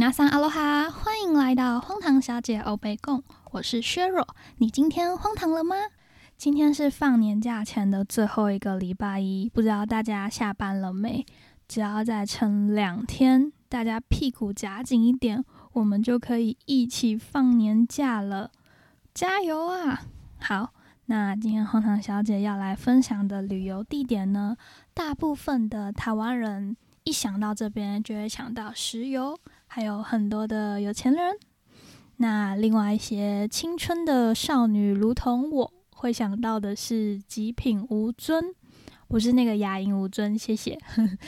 [0.00, 4.26] 娜桑阿罗哈，欢迎来到荒唐小姐欧贝贡，我是削弱。
[4.56, 5.76] 你今天荒唐了吗？
[6.38, 11.26] 今天是放年假前的最后一个礼拜一，不知道大家下班了没？
[11.68, 15.44] 只要再撑两天，大家屁股夹紧一点，
[15.74, 18.50] 我们就可以一起放年假了。
[19.12, 20.00] 加油啊！
[20.38, 20.72] 好，
[21.04, 24.56] 那今天荒唐小姐要来分享的旅游地点呢，
[24.94, 26.74] 大部分的台湾人
[27.04, 29.38] 一想到这边就会想到石油。
[29.72, 31.36] 还有很多的有钱人，
[32.16, 38.52] 那另外一些青春的少女，如同我会想到的是极品吴尊，
[39.06, 40.76] 不是那个牙龈吴尊，谢谢。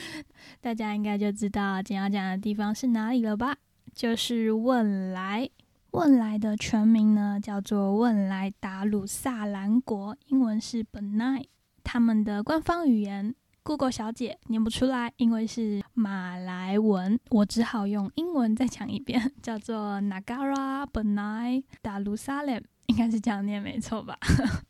[0.60, 3.54] 大家应该就知道今天要讲的地方是哪里了吧？
[3.94, 5.48] 就是汶莱。
[5.92, 11.44] 汶莱的全名呢叫做汶莱达鲁萨兰国，英文是 Benai，
[11.84, 13.36] 他们的官方语言。
[13.64, 24.18] Google 小姐念不出来，因为是马来文，我只好用英文再讲一遍，叫做 Nagara Benai Darussalam，应该是这样念没错吧？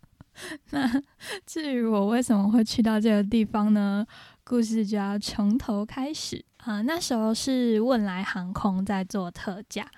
[0.70, 1.02] 那
[1.46, 4.06] 至于我为什么会去到这个地方呢？
[4.44, 6.82] 故事就要从头开始啊。
[6.82, 9.90] 那时候是汶莱航空在做特价，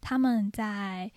[0.00, 1.10] 他们在。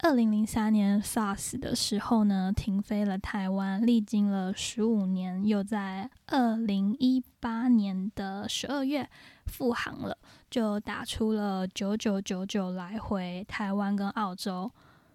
[0.00, 9.10] 二零零三年 SARS 的时候呢，停飞了台湾，历经了十五年，又在二零一八年的十二月
[9.46, 10.16] 复航了，
[10.48, 14.70] 就打出了九九九九来回台湾跟澳洲。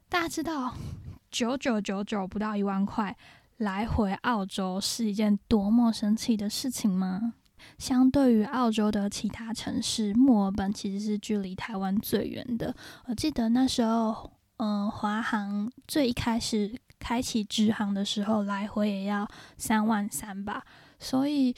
[0.10, 0.76] 大家知道
[1.32, 3.16] 九九九九不到一万块
[3.58, 7.34] 来回澳洲是一件多么神奇的事情吗？
[7.78, 12.76] 相对于澳洲的其他城市，墨尔本其实是距离台湾最远的。
[13.06, 14.30] 我记得那时候。
[14.58, 20.64] 嗯，华航最一开始开启直航的时候，来回也要三万三吧，
[21.00, 21.54] 所以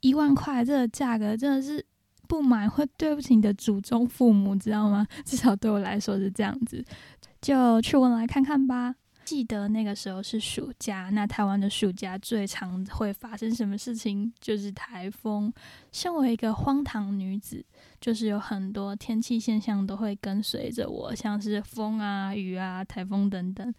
[0.00, 1.84] 一万块这个价格真的是
[2.28, 5.06] 不买会对不起你的祖宗父母，知道吗？
[5.24, 6.84] 至少对我来说是这样子，
[7.40, 8.94] 就去问来看看吧。
[9.30, 14.32] 记得那个时候是暑假，那台湾的暑假最常会发生什么事情？
[14.40, 15.52] 就是台风。
[15.92, 17.64] 身为一个荒唐女子，
[18.00, 23.72] 就是有很多天气现象都会跟随着我，像是风啊、雨啊、台风等等。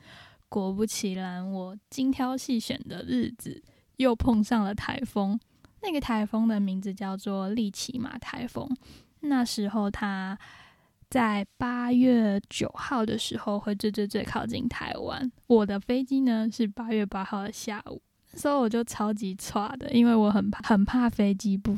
[0.48, 3.62] 果不其然，我精挑细选的日子
[3.98, 5.38] 又碰上了台风。
[5.82, 8.66] 那个台风的名字叫做利奇马台风。
[9.20, 10.40] 那时候它。
[11.12, 15.30] 在八月九号的时候会最最最靠近台湾。
[15.46, 18.02] 我的飞机呢是八月八号的下午，
[18.34, 21.76] 所以我就超级差的，因为我很怕很怕飞机不，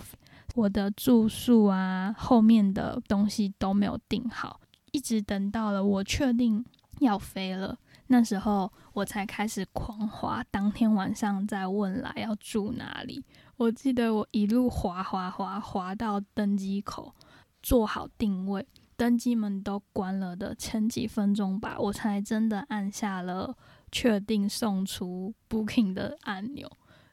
[0.53, 4.61] 我的住宿啊后面的东西都没有订好，
[4.91, 6.63] 一直等到了我确定
[6.99, 10.45] 要飞了，那时候我才开始狂滑。
[10.51, 13.25] 当天晚上再问来要住哪里，
[13.57, 17.15] 我记得我一路滑滑滑滑到登机口，
[17.63, 18.63] 做好定位。
[18.95, 23.55] 登机门都关了的前几分钟吧，我才真的按下了
[23.91, 26.69] 确定送出 booking 的按钮。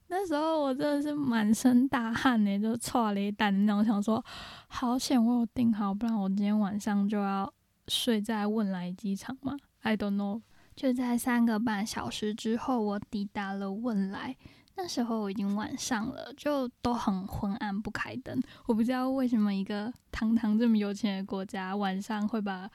[0.08, 4.24] 那时候我真的是满身大汗呢，就错了一单那种，想说
[4.66, 7.52] 好险我有订好，不然我今天晚上就要
[7.88, 9.56] 睡在汶莱机场嘛。
[9.80, 10.42] I don't know。
[10.74, 14.36] 就在三个半小时之后，我抵达了汶莱。
[14.76, 18.40] 那时候我已经晚上了，就都很昏暗，不开灯。
[18.66, 22.70] 我不知道为什么一个堂堂这么有钱的国家，晚上会把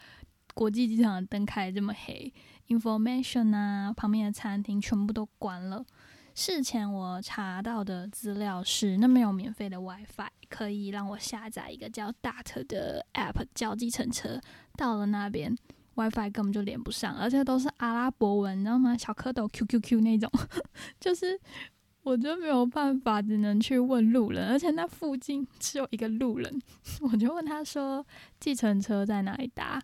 [0.53, 2.31] 国际机场的灯开这么黑。
[2.67, 5.83] Information 啊，旁边的餐厅全部都关了。
[6.35, 14.39] 事前我查到的资料是，那边有免费的 WiFi，可以让我下载一个叫 Dart 的 App 叫计程车。
[14.75, 15.57] 到了那边
[15.95, 18.95] ，WiFi 根本就连不上，而且都是阿拉伯文，你知道吗？
[18.97, 20.29] 小蝌蚪 QQQ 那种，
[20.99, 21.39] 就是。
[22.05, 26.61] 我就没有办法，只能去问路人，而且那附近 只有一个路人，
[27.01, 28.05] 我就问他说
[28.39, 29.81] ：“计程车在哪里搭？”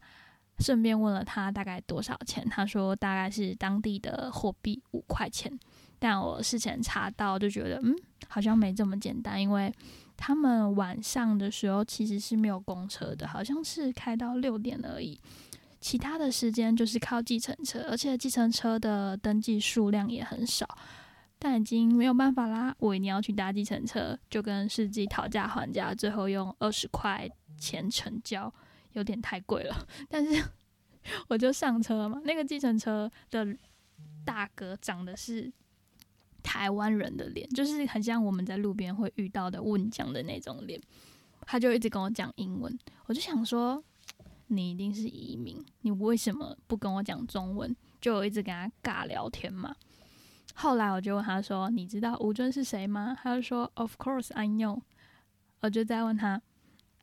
[0.59, 5.51] 顺便问了他大概多少钱，他说大概是当地的货币五块钱。
[5.97, 7.95] 但我事前查到就觉得，嗯，
[8.27, 9.73] 好像没这么简单，因为
[10.15, 15.19] 他们晚上的时候其实是没有公车的，好像是开到六点而已，
[15.79, 20.67] 其他的时间就是靠计程车，而且计程车的登记数量也很少。
[21.43, 27.27] 但已经没有办法啦，我一定要去搭计程车，就跟司机讨价还价，最后用二十块
[27.57, 28.53] 钱成交，
[28.93, 29.75] 有点太贵了。
[30.07, 30.39] 但是
[31.27, 33.57] 我就上车嘛，那个计程车的
[34.23, 35.51] 大哥长的是
[36.43, 40.79] 台湾人的脸，就是很像我们在路边会遇到的问讲的那种脸。
[41.47, 42.77] 他就一直跟我讲英文，
[43.07, 43.83] 我就想说，
[44.45, 47.75] 你一定是移民，你为什么不跟我讲中文？
[47.99, 49.75] 就一直跟他尬聊天嘛。
[50.55, 54.81] 后来我就问他说：“你知道吴尊是谁吗？”他就说：“Of course I know。”
[55.61, 56.41] 我就再问他：“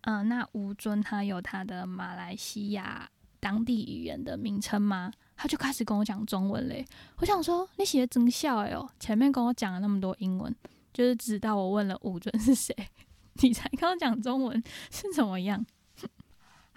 [0.02, 3.08] 嗯，那吴尊他有他的马来西亚
[3.40, 5.12] 当地语言的名称吗？
[5.36, 6.84] 他就开始跟我讲中文嘞。
[7.18, 10.54] 我想说，你写的真笑哎哦，前面跟我讲了那么多英文，
[10.92, 12.74] 就是直到我问了吴尊是谁，
[13.42, 15.64] 你才跟我讲中文是怎么样？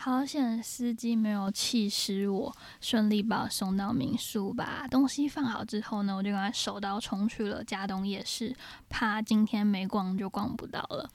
[0.03, 4.51] 好险，司机没有气死我，顺利把我送到民宿。
[4.51, 8.56] 把东西放好之后呢，我就赶快手刀冲去了嘉东夜市，
[8.89, 11.07] 怕今天没逛就逛不到了。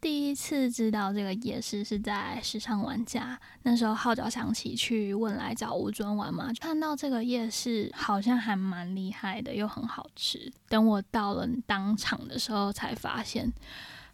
[0.00, 10.52] 第一次知道这个夜市是在时尚玩家，那时候号角响起去问来找吴尊玩嘛，看到这个夜市好像还蛮厉害的，又很好吃。
[10.68, 13.52] 等我到了当场的时候，才发现。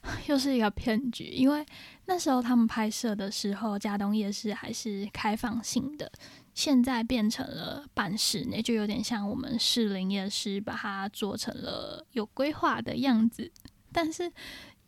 [0.29, 1.65] 又是一个骗局，因为
[2.07, 6.11] 那时候他们拍摄的时候，嘉东夜市还是开放性的，
[6.55, 13.51] 现在变成了半室内，就有点像我们士林夜市把它做成了有规划的样子。
[13.93, 14.31] 但是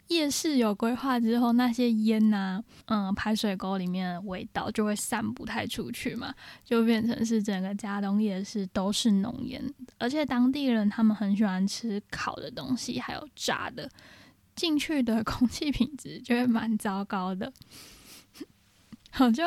[0.09, 6.35] 夜市有规划之后，那些烟呐，嗯，排水沟里面的味道就会散不太出去嘛，
[6.65, 9.63] 就变成是整个嘉东夜市都是浓烟，
[9.99, 13.89] 而且当地人他们很喜欢吃烤的东西，还有炸的。
[14.61, 17.51] 进去的空气品质就会蛮糟糕的，
[19.19, 19.43] 我就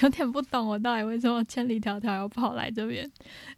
[0.00, 3.08] 有点不懂我到底为什么千里迢迢要跑来这边。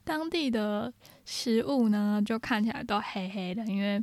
[0.04, 0.92] 当地的
[1.25, 3.98] 食物呢，就看起来都黑黑的，因为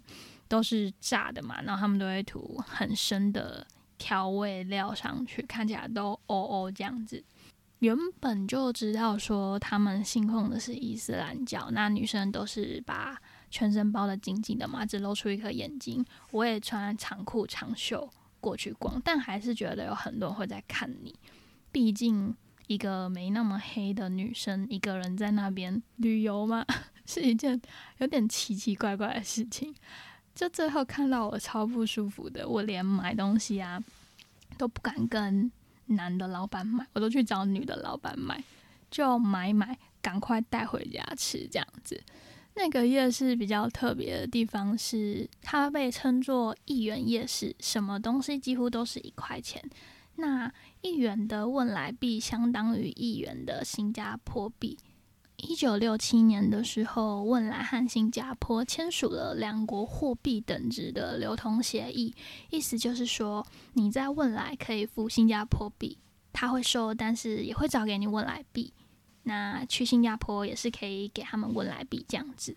[0.48, 3.64] 都是炸的嘛，然后他们都会涂很深的
[4.00, 7.24] 调味料上去，看起来都哦哦这样子。
[7.78, 13.22] 原本就知道说他们信奉的是伊斯兰教，那女生都是把。
[13.52, 16.04] 全身包的紧紧的嘛，只露出一颗眼睛。
[16.32, 18.10] 我也穿长裤长袖
[18.40, 21.14] 过去逛，但还是觉得有很多人会在看你。
[21.72, 22.36] 毕竟
[22.68, 26.66] 一个没那么黑的女生，一个人在那边旅游嘛，
[27.06, 27.62] 是一件
[28.00, 29.76] 有点奇奇怪怪的事情。
[30.34, 33.84] 就最后看到我超不舒服的，我连买东西啊
[34.58, 35.52] 都不敢跟
[35.88, 38.42] 男的老板买，我都去找女的老板买，
[38.90, 42.02] 就买买，赶快带回家吃这样子。
[42.54, 49.64] 那个夜市比较特别的地方是，它被称作一元夜市，什么东西几乎都是一块钱。
[50.16, 50.52] 那
[50.82, 54.78] 一元的汶莱币相当于一元的新加坡币。
[55.38, 62.14] 一九六七年的时候，汶莱和新加坡签署了两国货币等值的流通协议，
[62.52, 63.44] 意思就是说，
[63.74, 65.98] 你在汶莱可以付新加坡币，
[66.32, 68.72] 他会收，但是也会找给你汶莱币。
[69.24, 72.56] 那去新加坡也是可以给他们汶莱币这样子，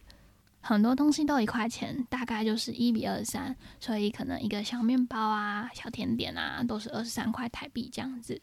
[0.61, 8.41] 很多东西都一块钱，大概就是一比二三，所以可能一个小面包啊、小甜点啊，都是二十三块台币这样子。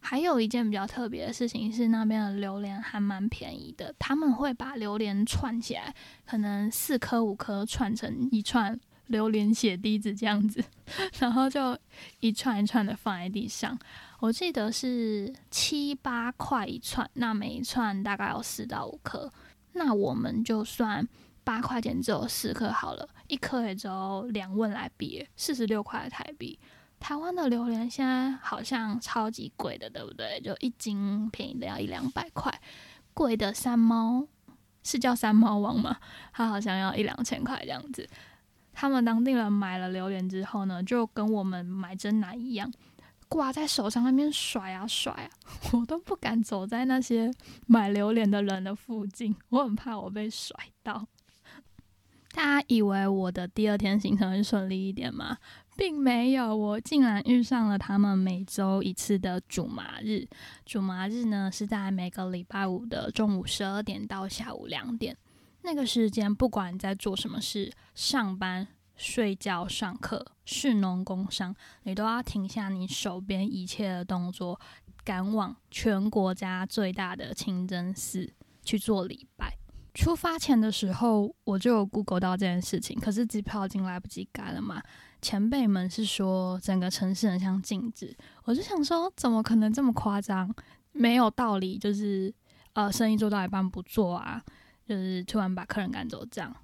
[0.00, 5.94] 还有一件比较特别的事情是，那边的榴莲还蛮便宜的，他们会把榴莲串起来，
[6.26, 10.62] 可能四颗五颗串成一串榴莲血滴子这样子，
[11.18, 11.78] 然后就
[12.20, 13.78] 一串一串的放在地上。
[14.24, 19.30] 我记得是七八块一串，那每一串大概有四到五颗，
[19.74, 21.06] 那我们就算
[21.44, 26.58] 八块钱只有四颗好了，一颗也只有两问来比，四十六块台币。
[26.98, 30.40] 台湾的榴莲现在好像超级贵的，对不对？
[30.40, 32.50] 就一斤便宜的要一两百块，
[33.12, 34.26] 贵的三猫
[34.82, 35.98] 是叫三猫王吗？
[36.32, 38.08] 它好像要一两千块这样子。
[38.72, 42.72] 他们当地人买了榴莲之后呢，就跟我们买真奶一样。
[43.34, 45.30] 挂在手上那边甩啊甩啊，
[45.74, 47.28] 我都不敢走在那些
[47.66, 51.04] 买榴莲的人的附近，我很怕我被甩到。
[52.32, 55.36] 大家以为我的第二天行程会顺利一点吗？
[55.76, 60.28] 并没有，我竟然遇上了他们每周一次的主麻日。
[60.64, 65.16] 主麻日呢是在每个礼拜五的中午十二点到下午两点，
[65.62, 68.68] 那个时间不管在做什么事，上班。
[68.96, 74.58] 睡觉、上课、市农工商，你都要停下你手边一切的动作，
[75.04, 78.32] 赶往全国家最大的清真寺
[78.62, 79.56] 去做礼拜。
[79.94, 84.82] 出发前的时候，我就有 Google 到这件事情，可是机票已经来不及改了嘛。
[85.22, 90.52] 前辈们是说整个城市很像静止，我就想说，怎么可能这么夸张？
[90.90, 92.32] 没有道理，就是
[92.72, 94.42] 呃，生意做到一半不做啊，
[94.86, 96.54] 就是突然把客人赶走这样。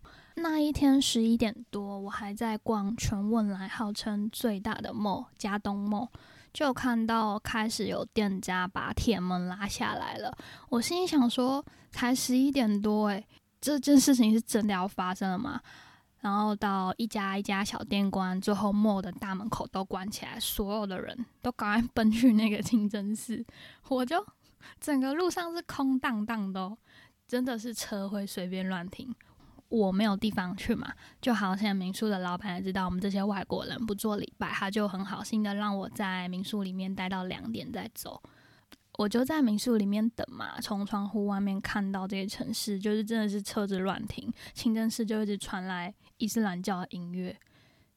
[0.42, 6.08] 那一天十一点多，我还在逛全汶莱号称最大的 mall 加东 mall，
[6.50, 10.34] 就看到开始有店家把铁门拉下来了。
[10.70, 13.26] 我心里想说，才十一点多，诶，
[13.60, 15.60] 这件事情是真的要发生了吗？
[16.20, 23.44] 然后到一家一家小店关，最后 mall 的大门口都关起来，所有的人都赶快奔去那个清真寺，
[23.88, 24.24] 我就
[24.80, 26.74] 整个路上是空荡荡的，
[27.28, 29.14] 真的是车会随便乱停。
[29.70, 38.20] 我没有地方去嘛，就好像民宿的老板也知道我们这些外国人不做礼拜，他就很好心的让我在民宿里面待到两点再走。
[38.98, 47.38] 我就在民宿里面等嘛，从窗户外面看到这些城市，就是真的是车子乱停，清真寺就一直传来伊斯兰教的音乐，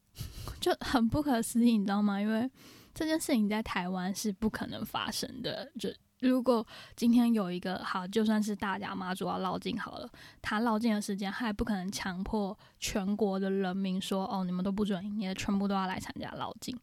[0.60, 2.20] 就很不可思议，你知道吗？
[2.20, 2.48] 因为
[2.94, 5.90] 这件事情在台湾是不可能发生的，就。
[6.20, 6.66] 如果
[6.96, 10.08] 今天有一个好，就算是大家妈祖要绕境好了，
[10.40, 16.78] 他绕境的时间，他也不可能强迫全国的人民说：“哦，你们都不准营业，全部都要来参加绕境。”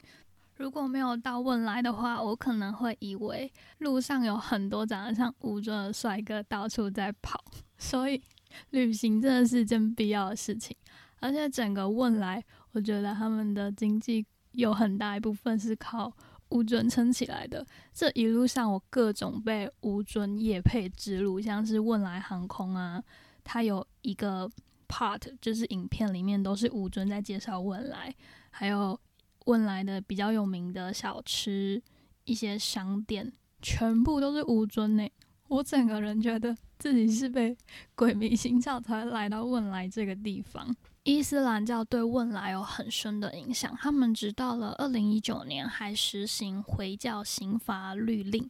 [0.57, 7.43] 如果没有到汶来的话，我可能会以为路上有很多长得像吴尊的帅哥到处在跑。
[7.79, 8.21] 所以，
[8.69, 10.77] 旅行真的是件必要的事情。
[11.19, 16.13] 而且，整个汶来，我觉得他们的经济有很大一部分是靠。
[16.51, 23.03] 吴尊撑起来的这一路上，我各种被吴尊夜配之路，像是汶莱航空啊，
[23.43, 24.49] 它有一个
[24.87, 28.13] part 就是影片里面都是吴尊在介绍汶莱，
[28.49, 28.99] 还有
[29.45, 31.81] 汶莱的比较有名的小吃、
[32.25, 33.31] 一些商店，
[33.61, 35.09] 全部都是吴尊呢。
[35.47, 37.57] 我整个人觉得自己是被
[37.95, 40.73] 鬼迷心窍才来到汶莱这个地方。
[41.03, 48.47] 伊斯兰教对汶莱有很深的影响，他们直到了二零一九年还实行回教刑罚律令。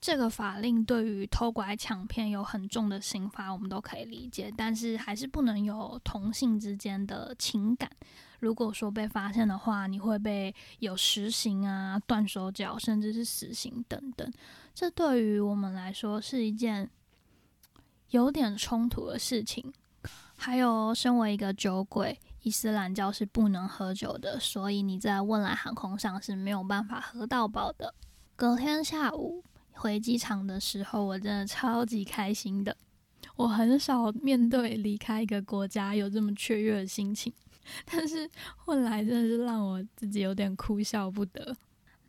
[0.00, 7.90] 这个法令对于偷拐抢骗有很重的刑罚，我们都可以理解，但是还是不能有同性之间的情感。
[8.38, 14.32] 如果说被发现的话，你会被有实刑啊、断手脚，甚至是死刑等等。
[14.72, 16.88] 这对于我们来说是一件
[18.10, 19.72] 有点冲突的事情。
[20.40, 27.92] 还有，身为一个酒鬼，伊斯兰教是不能喝酒的，所以你在汶莱航空上是没有办法喝到饱的。
[28.36, 32.76] 隔天下午回机场的时候，我真的超级开心的。
[33.34, 37.32] 我很少面对离开一个国家有这么雀跃的心情，
[37.84, 38.30] 但是
[38.66, 41.54] 汶莱真的是让我自己有点哭笑不得。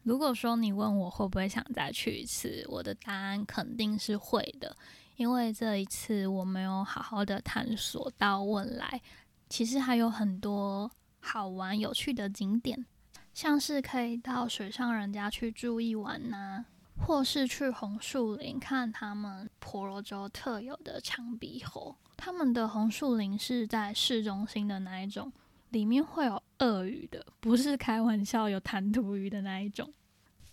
[0.03, 4.77] 如果说你问我会不会想再去一次，我的答案肯定是会的。
[5.19, 9.01] 因为这一次我没有好好的探索到未来，
[9.49, 12.85] 其实还有很多好玩有趣的景点，
[13.33, 16.63] 像是可以到水上人家去住一晚呐，
[17.05, 21.93] 或是去红树林看他们婆罗洲特有的长鼻猴。
[22.15, 25.29] 他们的红树林是在市中心的那一种，
[25.71, 29.93] 里面会有鳄鱼的，不是开玩笑有弹涂鱼的那一种。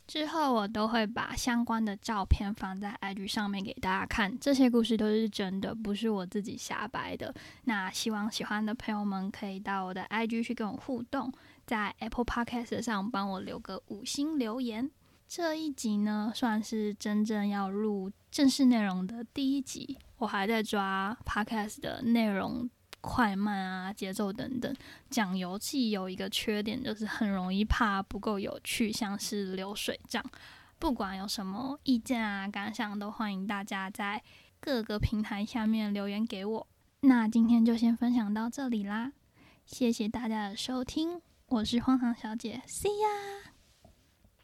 [0.07, 7.35] 之后我都会把相关的照片放在 IG 上面给大家看，这些故事都是真的，不是我自己瞎掰的。
[7.65, 11.33] 那希望喜欢的朋友们可以到我的 IG 去跟我互动，
[11.67, 14.91] 在 Apple Podcast 上帮我留个五星留言。
[15.27, 22.71] 这一集呢，算是真正要录正式内容的第一集，我还在抓 Podcast 的内容。
[23.07, 24.75] 快慢啊，节奏等等。
[25.09, 30.23] 讲游记有一个缺点，就是很容易怕不够有趣，像是流水账。
[30.81, 34.21] 不管有什么意见啊、感想，都欢迎大家在
[34.61, 36.67] 各个平台下面留言给我。
[37.01, 39.13] 那今天就先分享到这里啦，
[39.65, 43.56] 谢谢大家的收听，我是荒唐小姐，See ya。